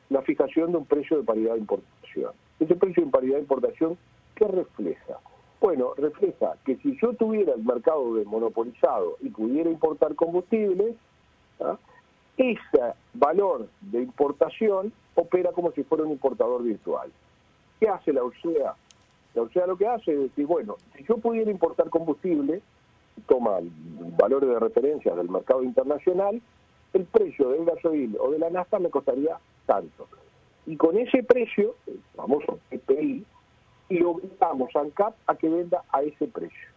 La 0.09 0.21
fijación 0.21 0.71
de 0.71 0.77
un 0.77 0.85
precio 0.85 1.17
de 1.17 1.23
paridad 1.23 1.53
de 1.53 1.59
importación. 1.59 2.31
Ese 2.59 2.75
precio 2.75 3.05
de 3.05 3.11
paridad 3.11 3.35
de 3.35 3.41
importación, 3.41 3.97
¿qué 4.35 4.47
refleja? 4.47 5.19
Bueno, 5.59 5.93
refleja 5.97 6.53
que 6.63 6.75
si 6.77 6.97
yo 7.01 7.13
tuviera 7.13 7.53
el 7.53 7.63
mercado 7.63 8.15
desmonopolizado 8.15 9.17
y 9.21 9.29
pudiera 9.29 9.69
importar 9.69 10.13
combustibles, 10.13 10.95
¿ah? 11.59 11.77
ese 12.37 12.93
valor 13.13 13.67
de 13.81 14.03
importación 14.03 14.93
opera 15.15 15.51
como 15.51 15.71
si 15.71 15.83
fuera 15.83 16.03
un 16.03 16.11
importador 16.11 16.63
virtual. 16.63 17.11
¿Qué 17.79 17.87
hace 17.87 18.13
la 18.13 18.23
OCEA? 18.23 18.75
La 19.33 19.41
OCEA 19.41 19.67
lo 19.67 19.77
que 19.77 19.87
hace 19.87 20.13
es 20.13 20.19
decir, 20.19 20.45
bueno, 20.45 20.75
si 20.95 21.03
yo 21.03 21.17
pudiera 21.17 21.49
importar 21.49 21.89
combustible, 21.89 22.61
toma 23.27 23.59
valores 24.17 24.49
de 24.49 24.59
referencia 24.59 25.15
del 25.15 25.29
mercado 25.29 25.63
internacional, 25.63 26.41
el 26.93 27.05
precio 27.05 27.49
del 27.49 27.65
gasoil 27.65 28.17
o 28.19 28.31
de 28.31 28.39
la 28.39 28.49
nafta 28.49 28.79
me 28.79 28.89
costaría 28.89 29.37
tanto. 29.65 30.07
Y 30.65 30.77
con 30.77 30.97
ese 30.97 31.23
precio, 31.23 31.75
el 31.87 31.99
famoso 32.15 32.59
PPI, 32.69 33.25
y 33.89 34.03
obligamos 34.03 34.75
a 34.75 34.79
ANCAP 34.79 35.15
a 35.27 35.35
que 35.35 35.49
venda 35.49 35.83
a 35.91 36.01
ese 36.01 36.27
precio. 36.27 36.69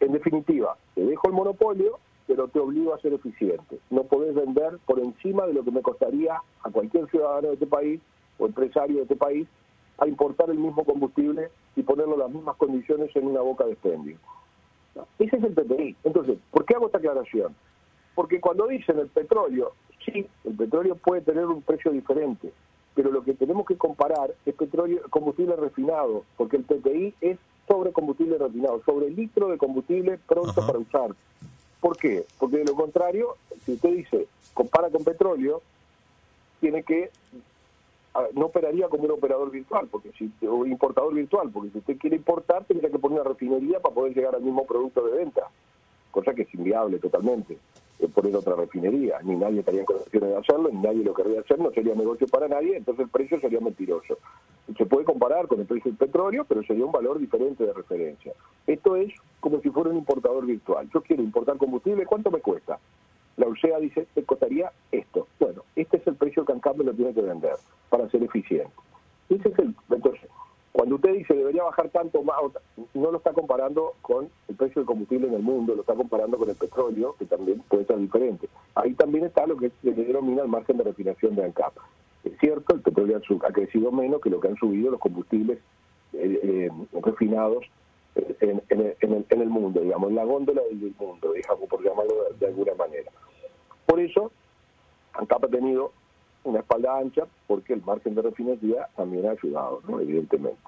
En 0.00 0.12
definitiva, 0.12 0.76
te 0.94 1.04
dejo 1.04 1.28
el 1.28 1.34
monopolio, 1.34 1.98
pero 2.32 2.48
te 2.48 2.58
obligo 2.58 2.94
a 2.94 2.98
ser 3.00 3.12
eficiente. 3.12 3.78
No 3.90 4.04
podés 4.04 4.34
vender 4.34 4.78
por 4.86 4.98
encima 4.98 5.46
de 5.46 5.52
lo 5.52 5.62
que 5.62 5.70
me 5.70 5.82
costaría 5.82 6.40
a 6.62 6.70
cualquier 6.70 7.06
ciudadano 7.10 7.48
de 7.48 7.54
este 7.54 7.66
país 7.66 8.00
o 8.38 8.46
empresario 8.46 8.96
de 8.96 9.02
este 9.02 9.16
país 9.16 9.46
a 9.98 10.08
importar 10.08 10.48
el 10.48 10.56
mismo 10.56 10.82
combustible 10.82 11.50
y 11.76 11.82
ponerlo 11.82 12.14
en 12.14 12.20
las 12.20 12.30
mismas 12.30 12.56
condiciones 12.56 13.14
en 13.14 13.26
una 13.26 13.42
boca 13.42 13.66
de 13.66 13.72
expendio. 13.72 14.16
Ese 15.18 15.36
es 15.36 15.44
el 15.44 15.52
PPI. 15.52 15.94
Entonces, 16.04 16.38
¿por 16.50 16.64
qué 16.64 16.74
hago 16.74 16.86
esta 16.86 16.96
aclaración? 16.96 17.54
Porque 18.14 18.40
cuando 18.40 18.66
dicen 18.66 18.98
el 18.98 19.08
petróleo, 19.08 19.72
sí, 20.06 20.26
el 20.44 20.56
petróleo 20.56 20.96
puede 20.96 21.20
tener 21.20 21.44
un 21.44 21.60
precio 21.60 21.90
diferente, 21.90 22.50
pero 22.94 23.12
lo 23.12 23.22
que 23.22 23.34
tenemos 23.34 23.66
que 23.66 23.76
comparar 23.76 24.34
es 24.46 24.54
petróleo, 24.54 25.02
combustible 25.10 25.54
refinado, 25.56 26.24
porque 26.38 26.56
el 26.56 26.64
PPI 26.64 27.14
es 27.20 27.38
sobre 27.68 27.92
combustible 27.92 28.38
refinado, 28.38 28.80
sobre 28.86 29.08
el 29.08 29.16
litro 29.16 29.48
de 29.48 29.58
combustible 29.58 30.18
pronto 30.26 30.54
para 30.54 30.78
usar. 30.78 31.14
¿Por 31.82 31.96
qué? 31.96 32.24
Porque 32.38 32.58
de 32.58 32.64
lo 32.64 32.76
contrario, 32.76 33.36
si 33.66 33.72
usted 33.72 33.90
dice, 33.90 34.28
compara 34.54 34.88
con 34.88 35.02
petróleo, 35.02 35.60
tiene 36.60 36.84
que 36.84 37.10
no 38.34 38.46
operaría 38.46 38.88
como 38.88 39.04
un 39.04 39.10
operador 39.10 39.50
virtual, 39.50 39.88
porque 39.90 40.12
si 40.12 40.30
o 40.46 40.64
importador 40.64 41.12
virtual, 41.12 41.50
porque 41.50 41.70
si 41.70 41.78
usted 41.78 41.98
quiere 41.98 42.16
importar 42.16 42.64
tendría 42.66 42.90
que 42.90 42.98
poner 42.98 43.20
una 43.20 43.30
refinería 43.30 43.80
para 43.80 43.94
poder 43.94 44.14
llegar 44.14 44.36
al 44.36 44.42
mismo 44.42 44.64
producto 44.64 45.02
de 45.04 45.16
venta, 45.16 45.48
cosa 46.12 46.32
que 46.34 46.42
es 46.42 46.54
inviable 46.54 46.98
totalmente 46.98 47.58
poner 48.08 48.36
otra 48.36 48.54
refinería, 48.56 49.20
ni 49.22 49.36
nadie 49.36 49.60
estaría 49.60 49.80
en 49.80 49.86
condiciones 49.86 50.30
de 50.30 50.36
hacerlo, 50.36 50.68
ni 50.72 50.80
nadie 50.80 51.04
lo 51.04 51.14
querría 51.14 51.40
hacer, 51.40 51.58
no 51.58 51.70
sería 51.70 51.94
negocio 51.94 52.26
para 52.26 52.48
nadie, 52.48 52.76
entonces 52.76 53.04
el 53.04 53.10
precio 53.10 53.40
sería 53.40 53.60
mentiroso. 53.60 54.18
Puede 55.02 55.18
comparar 55.18 55.48
con 55.48 55.58
el 55.58 55.66
precio 55.66 55.90
del 55.90 55.98
petróleo, 55.98 56.44
pero 56.44 56.62
sería 56.62 56.86
un 56.86 56.92
valor 56.92 57.18
diferente 57.18 57.66
de 57.66 57.72
referencia. 57.72 58.34
Esto 58.68 58.94
es 58.94 59.12
como 59.40 59.60
si 59.60 59.68
fuera 59.68 59.90
un 59.90 59.96
importador 59.96 60.46
virtual. 60.46 60.88
Yo 60.94 61.00
quiero 61.00 61.24
importar 61.24 61.56
combustible, 61.56 62.06
¿cuánto 62.06 62.30
me 62.30 62.38
cuesta? 62.38 62.78
La 63.36 63.48
UCEA 63.48 63.80
dice, 63.80 64.06
te 64.14 64.22
costaría 64.22 64.70
esto. 64.92 65.26
Bueno, 65.40 65.64
este 65.74 65.96
es 65.96 66.06
el 66.06 66.14
precio 66.14 66.44
que 66.44 66.52
ANCAP 66.52 66.76
me 66.76 66.84
lo 66.84 66.92
tiene 66.92 67.12
que 67.12 67.20
vender 67.20 67.54
para 67.90 68.08
ser 68.10 68.22
eficiente. 68.22 68.70
Ese 69.28 69.48
es 69.48 69.58
el, 69.58 69.74
entonces, 69.90 70.30
cuando 70.70 70.94
usted 70.94 71.14
dice 71.14 71.34
debería 71.34 71.64
bajar 71.64 71.88
tanto 71.88 72.22
más, 72.22 72.36
no 72.94 73.10
lo 73.10 73.18
está 73.18 73.32
comparando 73.32 73.94
con 74.02 74.28
el 74.46 74.54
precio 74.54 74.82
del 74.82 74.86
combustible 74.86 75.26
en 75.26 75.34
el 75.34 75.42
mundo, 75.42 75.74
lo 75.74 75.80
está 75.80 75.94
comparando 75.94 76.38
con 76.38 76.48
el 76.48 76.56
petróleo, 76.56 77.16
que 77.18 77.24
también 77.24 77.60
puede 77.68 77.86
ser 77.86 77.98
diferente. 77.98 78.48
Ahí 78.76 78.94
también 78.94 79.24
está 79.24 79.48
lo 79.48 79.56
que 79.56 79.72
se 79.82 79.90
denomina 79.90 80.42
el 80.42 80.48
margen 80.48 80.76
de 80.76 80.84
refinación 80.84 81.34
de 81.34 81.44
ANCAP. 81.44 81.72
Es 82.24 82.38
cierto, 82.38 82.74
el 82.74 82.80
petróleo 82.80 83.20
ha 83.42 83.52
crecido 83.52 83.90
menos 83.90 84.20
que 84.20 84.30
lo 84.30 84.40
que 84.40 84.48
han 84.48 84.56
subido 84.56 84.90
los 84.90 85.00
combustibles 85.00 85.58
eh, 86.12 86.40
eh, 86.42 86.70
refinados 87.02 87.64
en, 88.14 88.62
el, 88.68 89.48
mundo, 89.48 89.80
digamos, 89.80 90.10
en 90.10 90.16
la 90.16 90.24
góndola 90.24 90.62
del 90.62 90.94
mundo, 90.98 91.32
digamos, 91.32 91.68
por 91.68 91.82
llamarlo 91.82 92.14
de 92.38 92.46
alguna 92.46 92.74
manera. 92.74 93.10
Por 93.86 94.00
eso, 94.00 94.30
ANCAP 95.14 95.44
ha 95.44 95.48
tenido 95.48 95.92
una 96.44 96.60
espalda 96.60 96.98
ancha 96.98 97.26
porque 97.46 97.72
el 97.72 97.82
margen 97.82 98.14
de 98.14 98.22
refinación 98.22 98.76
también 98.96 99.26
ha 99.26 99.30
ayudado, 99.30 99.80
¿no? 99.88 100.00
evidentemente. 100.00 100.60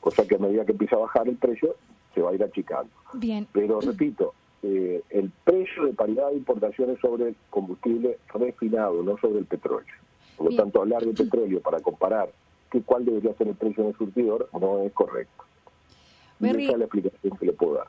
Cosa 0.00 0.26
que 0.26 0.34
a 0.34 0.38
medida 0.38 0.64
que 0.64 0.72
empieza 0.72 0.96
a 0.96 1.00
bajar 1.00 1.28
el 1.28 1.36
precio, 1.36 1.74
se 2.14 2.20
va 2.20 2.30
a 2.30 2.34
ir 2.34 2.42
achicando. 2.42 2.90
Bien. 3.14 3.46
Pero 3.52 3.80
repito, 3.80 4.34
eh, 4.62 5.02
el 5.10 5.30
precio 5.44 5.84
de 5.86 5.92
paridad 5.92 6.30
de 6.30 6.36
importaciones 6.36 6.98
sobre 7.00 7.28
el 7.28 7.36
combustible 7.50 8.18
refinado, 8.34 9.02
no 9.02 9.16
sobre 9.18 9.38
el 9.38 9.46
petróleo. 9.46 9.94
Por 10.36 10.50
lo 10.50 10.56
tanto, 10.56 10.82
hablar 10.82 11.02
de 11.02 11.12
petróleo 11.12 11.60
para 11.60 11.80
comparar 11.80 12.28
que 12.70 12.82
cuál 12.82 13.04
debería 13.04 13.34
ser 13.34 13.48
el 13.48 13.54
precio 13.54 13.82
en 13.82 13.90
el 13.90 13.96
surtidor 13.96 14.48
no 14.60 14.82
es 14.82 14.92
correcto. 14.92 15.44
esa 16.40 16.56
es 16.56 16.78
la 16.78 16.84
explicación 16.84 17.36
que 17.38 17.46
le 17.46 17.52
puedo 17.52 17.74
dar. 17.74 17.86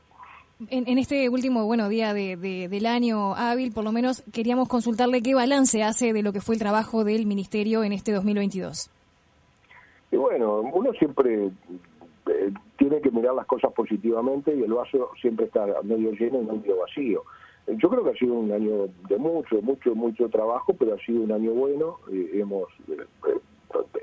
En, 0.70 0.98
este 0.98 1.28
último 1.28 1.64
bueno 1.66 1.88
día 1.88 2.12
de, 2.12 2.36
del 2.36 2.86
año 2.86 3.36
hábil, 3.36 3.72
por 3.72 3.84
lo 3.84 3.92
menos 3.92 4.24
queríamos 4.32 4.66
consultarle 4.66 5.22
qué 5.22 5.32
balance 5.32 5.84
hace 5.84 6.12
de 6.12 6.22
lo 6.24 6.32
que 6.32 6.40
fue 6.40 6.56
el 6.56 6.58
trabajo 6.58 7.04
del 7.04 7.26
Ministerio 7.26 7.84
en 7.84 7.92
este 7.92 8.10
2022. 8.10 8.90
Y 10.10 10.16
bueno, 10.16 10.60
uno 10.60 10.92
siempre 10.94 11.46
eh, 11.46 12.52
tiene 12.76 13.00
que 13.00 13.10
mirar 13.12 13.34
las 13.34 13.46
cosas 13.46 13.72
positivamente 13.72 14.52
y 14.54 14.62
el 14.62 14.72
vaso 14.72 15.10
siempre 15.20 15.46
está 15.46 15.64
medio 15.84 16.10
lleno 16.12 16.42
y 16.42 16.46
medio 16.46 16.78
vacío. 16.78 17.22
Yo 17.76 17.88
creo 17.90 18.04
que 18.04 18.10
ha 18.10 18.14
sido 18.14 18.34
un 18.34 18.50
año 18.50 18.88
de 19.08 19.18
mucho, 19.18 19.60
mucho, 19.62 19.94
mucho 19.94 20.28
trabajo, 20.28 20.74
pero 20.74 20.94
ha 20.94 20.98
sido 20.98 21.22
un 21.22 21.32
año 21.32 21.52
bueno. 21.52 21.96
Eh, 22.12 22.30
hemos 22.34 22.68
eh, 22.88 23.38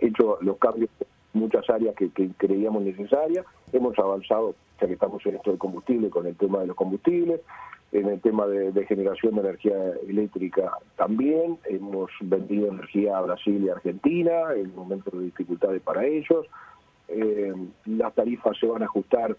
hecho 0.02 0.38
los 0.42 0.58
cambios 0.58 0.90
en 1.34 1.40
muchas 1.40 1.68
áreas 1.70 1.96
que 1.96 2.10
creíamos 2.38 2.84
necesarias. 2.84 3.46
Hemos 3.74 3.98
avanzado 3.98 4.56
ya 4.80 4.88
que 4.88 4.94
estamos 4.94 5.26
en 5.26 5.36
esto 5.36 5.52
del 5.52 5.60
combustible, 5.60 6.10
con 6.10 6.28
el 6.28 6.36
tema 6.36 6.60
de 6.60 6.68
los 6.68 6.76
combustibles, 6.76 7.42
en 7.92 8.08
el 8.10 8.20
tema 8.20 8.46
de, 8.48 8.86
generación 8.86 9.36
de 9.36 9.42
energía 9.42 9.76
eléctrica 10.08 10.72
también, 10.98 11.58
hemos 11.66 12.12
vendido 12.22 12.68
energía 12.68 13.18
a 13.18 13.22
Brasil 13.22 13.64
y 13.64 13.70
Argentina 13.70 14.54
en 14.56 14.76
momentos 14.76 15.14
de 15.14 15.26
dificultades 15.26 15.82
para 15.82 16.06
ellos, 16.06 16.46
eh, 17.08 17.54
las 17.86 18.14
tarifas 18.14 18.58
se 18.58 18.66
van 18.66 18.82
a 18.82 18.86
ajustar 18.86 19.38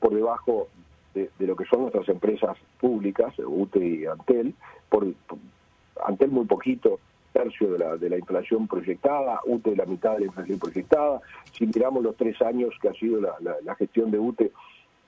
por 0.00 0.14
debajo 0.14 0.68
de, 1.14 1.30
lo 1.38 1.56
que 1.56 1.64
son 1.64 1.82
nuestras 1.82 2.08
empresas 2.08 2.56
públicas, 2.80 3.34
UTE 3.38 3.86
y 3.86 4.06
Antel, 4.06 4.54
por, 4.88 5.06
Antel 6.04 6.30
muy 6.30 6.44
poquito, 6.44 6.98
tercio 7.32 7.72
de 7.72 7.78
la, 7.78 7.96
de 7.96 8.10
la 8.10 8.18
inflación 8.18 8.66
proyectada, 8.68 9.40
UTE 9.46 9.76
la 9.76 9.86
mitad 9.86 10.14
de 10.14 10.20
la 10.20 10.26
inflación 10.26 10.58
proyectada. 10.58 11.20
Si 11.52 11.66
miramos 11.66 12.02
los 12.02 12.16
tres 12.16 12.40
años 12.42 12.74
que 12.80 12.88
ha 12.88 12.94
sido 12.94 13.20
la, 13.20 13.34
la, 13.40 13.74
gestión 13.74 14.10
de 14.10 14.18
UTE, 14.18 14.52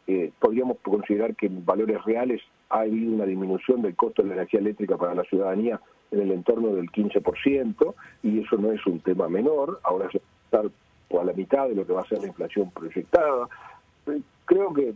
eh, 0.09 0.31
podríamos 0.39 0.79
considerar 0.83 1.35
que 1.35 1.47
en 1.47 1.65
valores 1.65 2.05
reales 2.05 2.41
ha 2.71 2.81
habido 2.81 3.13
una 3.13 3.27
disminución 3.27 3.83
del 3.83 3.97
costo 3.97 4.23
de 4.23 4.29
la 4.29 4.35
energía 4.37 4.61
eléctrica 4.61 4.97
para 4.97 5.15
la 5.15 5.25
ciudadanía 5.25 5.81
en 6.11 6.21
el 6.21 6.33
entorno 6.33 6.75
del 6.75 6.91
15%, 6.91 7.95
y 8.23 8.41
eso 8.41 8.57
no 8.57 8.73
es 8.73 8.85
un 8.87 9.01
tema 9.01 9.29
menor, 9.29 9.81
ahora 9.83 10.09
se 10.11 10.21
estar 10.45 10.67
a 11.21 11.25
la 11.25 11.33
mitad 11.33 11.69
de 11.69 11.75
lo 11.75 11.87
que 11.87 11.93
va 11.93 12.03
a 12.03 12.09
ser 12.09 12.21
la 12.21 12.29
inflación 12.29 12.71
proyectada. 12.71 13.49
Eh, 14.07 14.21
creo 14.45 14.73
que 14.73 14.95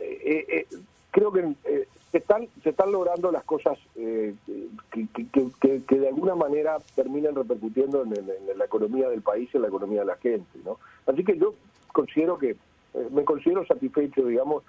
eh, 0.00 0.66
creo 1.10 1.32
que 1.32 1.54
se 2.10 2.18
están 2.18 2.48
se 2.62 2.70
están 2.70 2.90
logrando 2.92 3.30
las 3.30 3.44
cosas 3.44 3.78
eh, 3.96 4.34
que, 4.90 5.98
de 5.98 6.08
alguna 6.08 6.34
manera 6.34 6.78
terminan 6.94 7.34
repercutiendo 7.34 8.02
en, 8.02 8.58
la 8.58 8.64
economía 8.64 9.08
del 9.08 9.22
país 9.22 9.48
y 9.52 9.56
en 9.56 9.62
la 9.62 9.68
economía 9.68 10.00
de 10.00 10.06
la 10.06 10.16
gente 10.16 10.58
no 10.64 10.78
así 11.06 11.24
que 11.24 11.38
yo 11.38 11.54
considero 11.92 12.38
que 12.38 12.50
eh, 12.50 13.08
me 13.12 13.24
considero 13.24 13.64
satisfecho 13.64 14.26
digamos 14.26 14.64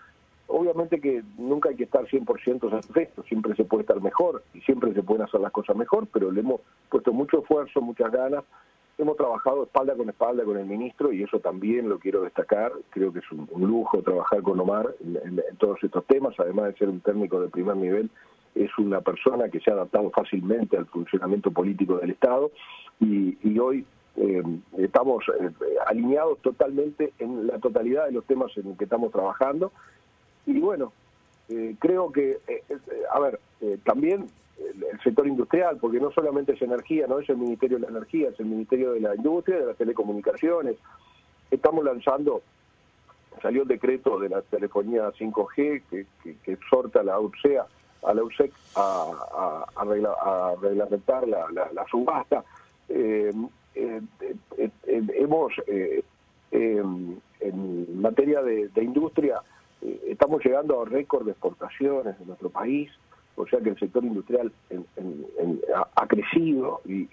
obviamente 0.47 0.99
que 0.99 1.23
nunca 1.37 1.69
hay 1.69 1.75
que 1.75 1.85
estar 1.85 2.05
100% 2.05 2.69
satisfecho 2.69 3.23
siempre 3.23 3.55
se 3.55 3.63
puede 3.63 3.81
estar 3.81 4.01
mejor 4.01 4.43
y 4.53 4.61
siempre 4.61 4.93
se 4.93 5.01
pueden 5.01 5.23
hacer 5.23 5.41
las 5.41 5.51
cosas 5.51 5.75
mejor 5.75 6.07
pero 6.13 6.31
le 6.31 6.41
hemos 6.41 6.61
puesto 6.89 7.11
mucho 7.11 7.39
esfuerzo 7.39 7.81
muchas 7.81 8.11
ganas 8.11 8.43
hemos 9.01 9.17
trabajado 9.17 9.63
espalda 9.63 9.95
con 9.95 10.09
espalda 10.09 10.43
con 10.43 10.57
el 10.57 10.65
ministro 10.65 11.11
y 11.11 11.23
eso 11.23 11.39
también 11.39 11.89
lo 11.89 11.99
quiero 11.99 12.21
destacar. 12.21 12.71
Creo 12.91 13.11
que 13.11 13.19
es 13.19 13.31
un, 13.31 13.47
lujo 13.59 14.01
trabajar 14.01 14.41
con 14.41 14.59
Omar 14.59 14.93
en, 15.03 15.41
todos 15.57 15.83
estos 15.83 16.05
temas, 16.05 16.35
además 16.39 16.67
de 16.67 16.77
ser 16.77 16.89
un 16.89 17.01
técnico 17.01 17.41
de 17.41 17.49
primer 17.49 17.75
nivel. 17.75 18.09
Es 18.53 18.69
una 18.77 19.01
persona 19.01 19.49
que 19.49 19.59
se 19.59 19.71
ha 19.71 19.73
adaptado 19.73 20.09
fácilmente 20.11 20.77
al 20.77 20.85
funcionamiento 20.85 21.51
político 21.51 21.97
del 21.97 22.11
Estado 22.11 22.51
y, 22.99 23.57
hoy 23.59 23.85
eh, 24.17 24.43
estamos 24.77 25.23
eh, 25.39 25.49
alineados 25.87 26.39
totalmente 26.39 27.13
en 27.17 27.47
la 27.47 27.57
totalidad 27.59 28.05
de 28.05 28.11
los 28.11 28.25
temas 28.25 28.51
en 28.57 28.75
que 28.75 28.83
estamos 28.83 29.11
trabajando. 29.11 29.71
Y 30.45 30.59
bueno, 30.59 30.91
eh, 31.49 31.75
creo 31.79 32.11
que, 32.11 32.37
a 33.11 33.19
ver, 33.19 33.39
también 33.83 34.27
el, 34.69 34.99
sector 35.03 35.27
industrial, 35.27 35.77
porque 35.79 35.99
no 35.99 36.11
solamente 36.11 36.53
es 36.53 36.61
energía, 36.61 37.07
no 37.07 37.19
es 37.19 37.29
el 37.29 37.37
Ministerio 37.37 37.77
de 37.77 37.83
la 37.83 37.97
Energía, 37.97 38.29
es 38.29 38.39
el 38.39 38.45
Ministerio 38.45 38.93
de 38.93 38.99
la 38.99 39.15
Industria, 39.15 39.57
de 39.59 39.65
las 39.65 39.77
Telecomunicaciones. 39.77 40.75
Estamos 41.49 41.83
lanzando, 41.83 42.41
salió 43.41 43.63
el 43.63 43.67
decreto 43.67 44.19
de 44.19 44.29
la 44.29 44.41
telefonía 44.41 45.11
5G 45.11 45.83
que, 45.89 46.05
que, 46.23 46.51
exhorta 46.51 47.01
a 47.01 47.03
la 47.03 47.19
UCEA, 47.19 47.65
a 48.03 48.13
la 48.13 48.23
USEC 48.23 48.51
a, 48.75 49.65
a, 49.75 50.55
reglamentar 50.61 51.27
la, 51.27 51.47
la, 51.51 51.85
subasta. 51.89 52.43
Eh, 52.89 53.31
eh, 53.75 54.01
eh, 54.57 54.71
hemos, 54.87 55.53
en 56.51 58.01
materia 58.01 58.41
de, 58.41 58.69
de 58.69 58.83
industria, 58.83 59.41
estamos 60.07 60.43
llegando 60.43 60.81
a 60.81 60.85
récord 60.85 61.25
de 61.25 61.31
exportaciones 61.31 62.15
en 62.19 62.27
nuestro 62.27 62.49
país 62.49 62.91
o 63.41 63.47
sea 63.47 63.59
que 63.59 63.69
el 63.69 63.79
sector 63.79 64.03
industrial 64.03 64.51
ha, 65.95 66.07
crecido 66.07 66.81
y, 66.85 67.09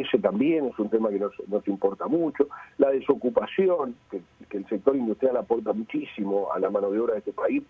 ese 0.00 0.18
también 0.18 0.66
es 0.66 0.78
un 0.78 0.88
tema 0.90 1.08
que 1.10 1.18
nos, 1.18 1.32
importa 1.66 2.06
mucho. 2.06 2.48
La 2.78 2.90
desocupación, 2.90 3.94
que, 4.10 4.20
el 4.50 4.66
sector 4.68 4.96
industrial 4.96 5.36
aporta 5.36 5.72
muchísimo 5.72 6.52
a 6.52 6.58
la 6.58 6.70
mano 6.70 6.90
de 6.90 7.00
obra 7.00 7.12
de 7.14 7.20
este 7.20 7.32
país, 7.32 7.62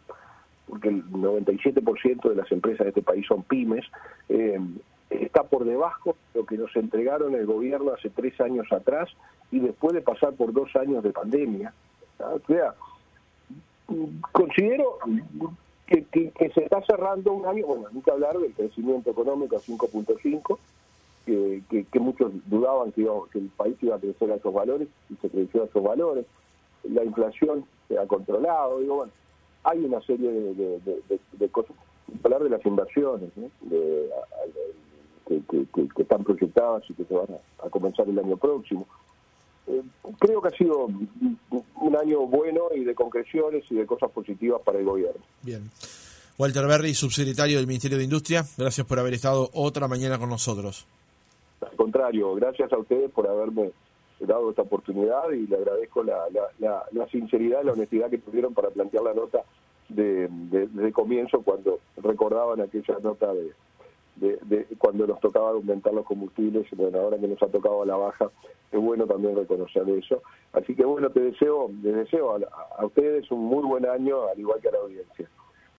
porque 0.67 0.89
el 0.89 1.05
97% 1.11 2.29
de 2.29 2.35
las 2.35 2.51
empresas 2.53 2.85
de 2.85 2.89
este 2.89 3.03
país 3.03 3.27
son 3.27 3.43
pymes, 3.43 3.85
eh, 4.29 4.59
está 5.11 5.43
por 5.45 5.65
debajo 5.65 6.17
de 6.33 6.41
lo 6.41 6.47
que 6.47 6.57
nos 6.57 6.75
entregaron 6.77 7.35
el 7.35 7.47
gobierno 7.47 7.93
hace 7.93 8.11
tres 8.11 8.41
años 8.41 8.71
atrás 8.73 9.09
y 9.51 9.61
después 9.61 9.95
de 9.95 10.03
pasar 10.03 10.35
por 10.35 10.53
dos 10.53 10.75
años 10.77 11.03
de 11.03 11.13
pandemia. 11.13 11.73
O 12.19 12.41
sea, 12.47 12.75
considero 14.33 14.99
que, 15.89 16.51
se 16.55 16.63
está 16.63 16.83
cerrando 16.83 17.33
un 17.33 17.47
año, 17.47 17.67
bueno, 17.67 17.89
que 18.05 18.11
hablar 18.11 18.39
del 18.39 18.53
crecimiento 18.53 19.11
económico 19.11 19.57
a 19.57 19.61
5.5, 19.61 20.59
que, 21.25 21.63
que, 21.91 22.01
muchos 22.01 22.33
dudaban 22.47 22.93
que, 22.93 23.07
que 23.33 23.39
el 23.39 23.49
país 23.57 23.77
iba 23.83 23.97
a 23.97 23.99
crecer 23.99 24.31
a 24.33 24.37
esos 24.37 24.53
valores 24.53 24.89
y 25.11 25.17
se 25.17 25.29
creció 25.29 25.63
a 25.63 25.67
esos 25.67 25.83
valores. 25.83 26.27
La 26.85 27.05
inflación 27.05 27.65
se 27.89 27.99
ha 27.99 28.07
controlado, 28.07 28.79
digo, 28.79 28.97
bueno, 28.97 29.13
hay 29.65 29.85
una 29.85 30.01
serie 30.03 30.31
de, 30.31 31.49
cosas. 31.51 31.77
Hablar 32.25 32.43
de 32.43 32.51
las 32.51 32.65
inversiones 32.65 33.31
de, 33.61 34.11
que, 35.27 36.03
están 36.03 36.25
proyectadas 36.25 36.85
y 36.89 36.95
que 36.95 37.05
se 37.05 37.15
van 37.15 37.27
a 37.63 37.69
comenzar 37.69 38.09
el 38.09 38.19
año 38.19 38.37
próximo. 38.37 38.87
Eh, 39.69 39.83
creo 40.19 40.41
que 40.41 40.49
ha 40.49 40.57
sido 40.57 40.87
un 40.87 41.97
año 41.97 42.21
bueno 42.27 42.65
y 42.75 42.85
de 42.85 42.95
concreciones 42.95 43.65
y 43.71 43.77
de 43.77 43.87
cosas 43.87 44.11
positivas 44.11 44.61
para 44.65 44.79
el 44.79 44.85
gobierno. 44.85 45.21
Bien. 45.43 45.71
Walter 46.39 46.67
Berry, 46.67 46.95
subsecretario 46.95 47.59
del 47.59 47.67
Ministerio 47.67 47.99
de 47.99 48.05
Industria, 48.05 48.45
gracias 48.57 48.87
por 48.87 48.99
haber 48.99 49.15
estado 49.15 49.51
otra 49.53 49.89
mañana 49.89 50.19
con 50.19 50.31
nosotros. 50.31 50.87
Al 51.61 51.77
contrario, 51.77 52.35
gracias 52.37 52.73
a 52.73 52.79
ustedes 52.79 53.11
por 53.11 53.29
haberme 53.29 53.73
dado 54.21 54.51
esta 54.51 54.63
oportunidad 54.63 55.31
y 55.33 55.47
le 55.47 55.57
agradezco 55.57 56.03
la, 56.03 56.27
sinceridad 57.11 57.63
y 57.63 57.67
la 57.67 57.73
honestidad 57.73 58.09
que 58.09 58.19
tuvieron 58.19 58.55
para 58.55 58.71
plantear 58.71 59.03
la 59.03 59.15
nota 59.15 59.43
de, 59.89 60.29
de 60.29 60.93
comienzo 60.93 61.43
cuando 61.43 61.81
recordaban 61.97 62.61
aquella 62.61 62.99
nota 63.03 63.33
de, 64.21 64.39
de, 64.43 64.67
cuando 64.79 65.07
nos 65.07 65.21
tocaba 65.21 65.51
aumentar 65.51 65.93
los 65.95 66.05
combustibles, 66.05 66.67
bueno, 66.73 67.01
ahora 67.01 67.19
que 67.19 67.29
nos 67.29 67.43
ha 67.43 67.49
tocado 67.49 67.85
la 67.85 67.97
baja, 67.97 68.31
es 68.71 68.81
bueno 68.81 69.07
también 69.07 69.37
reconocer 69.37 69.89
eso. 69.89 70.23
Así 70.53 70.75
que 70.75 70.85
bueno, 70.85 71.11
te 71.11 71.21
deseo, 71.21 71.71
les 71.83 71.95
deseo 71.95 72.37
a, 72.37 72.41
a 72.79 72.87
ustedes 72.87 73.31
un 73.31 73.41
muy 73.41 73.65
buen 73.65 73.87
año, 73.87 74.29
al 74.29 74.39
igual 74.39 74.61
que 74.61 74.69
a 74.69 74.73
la 74.73 74.79
audiencia. 74.79 75.29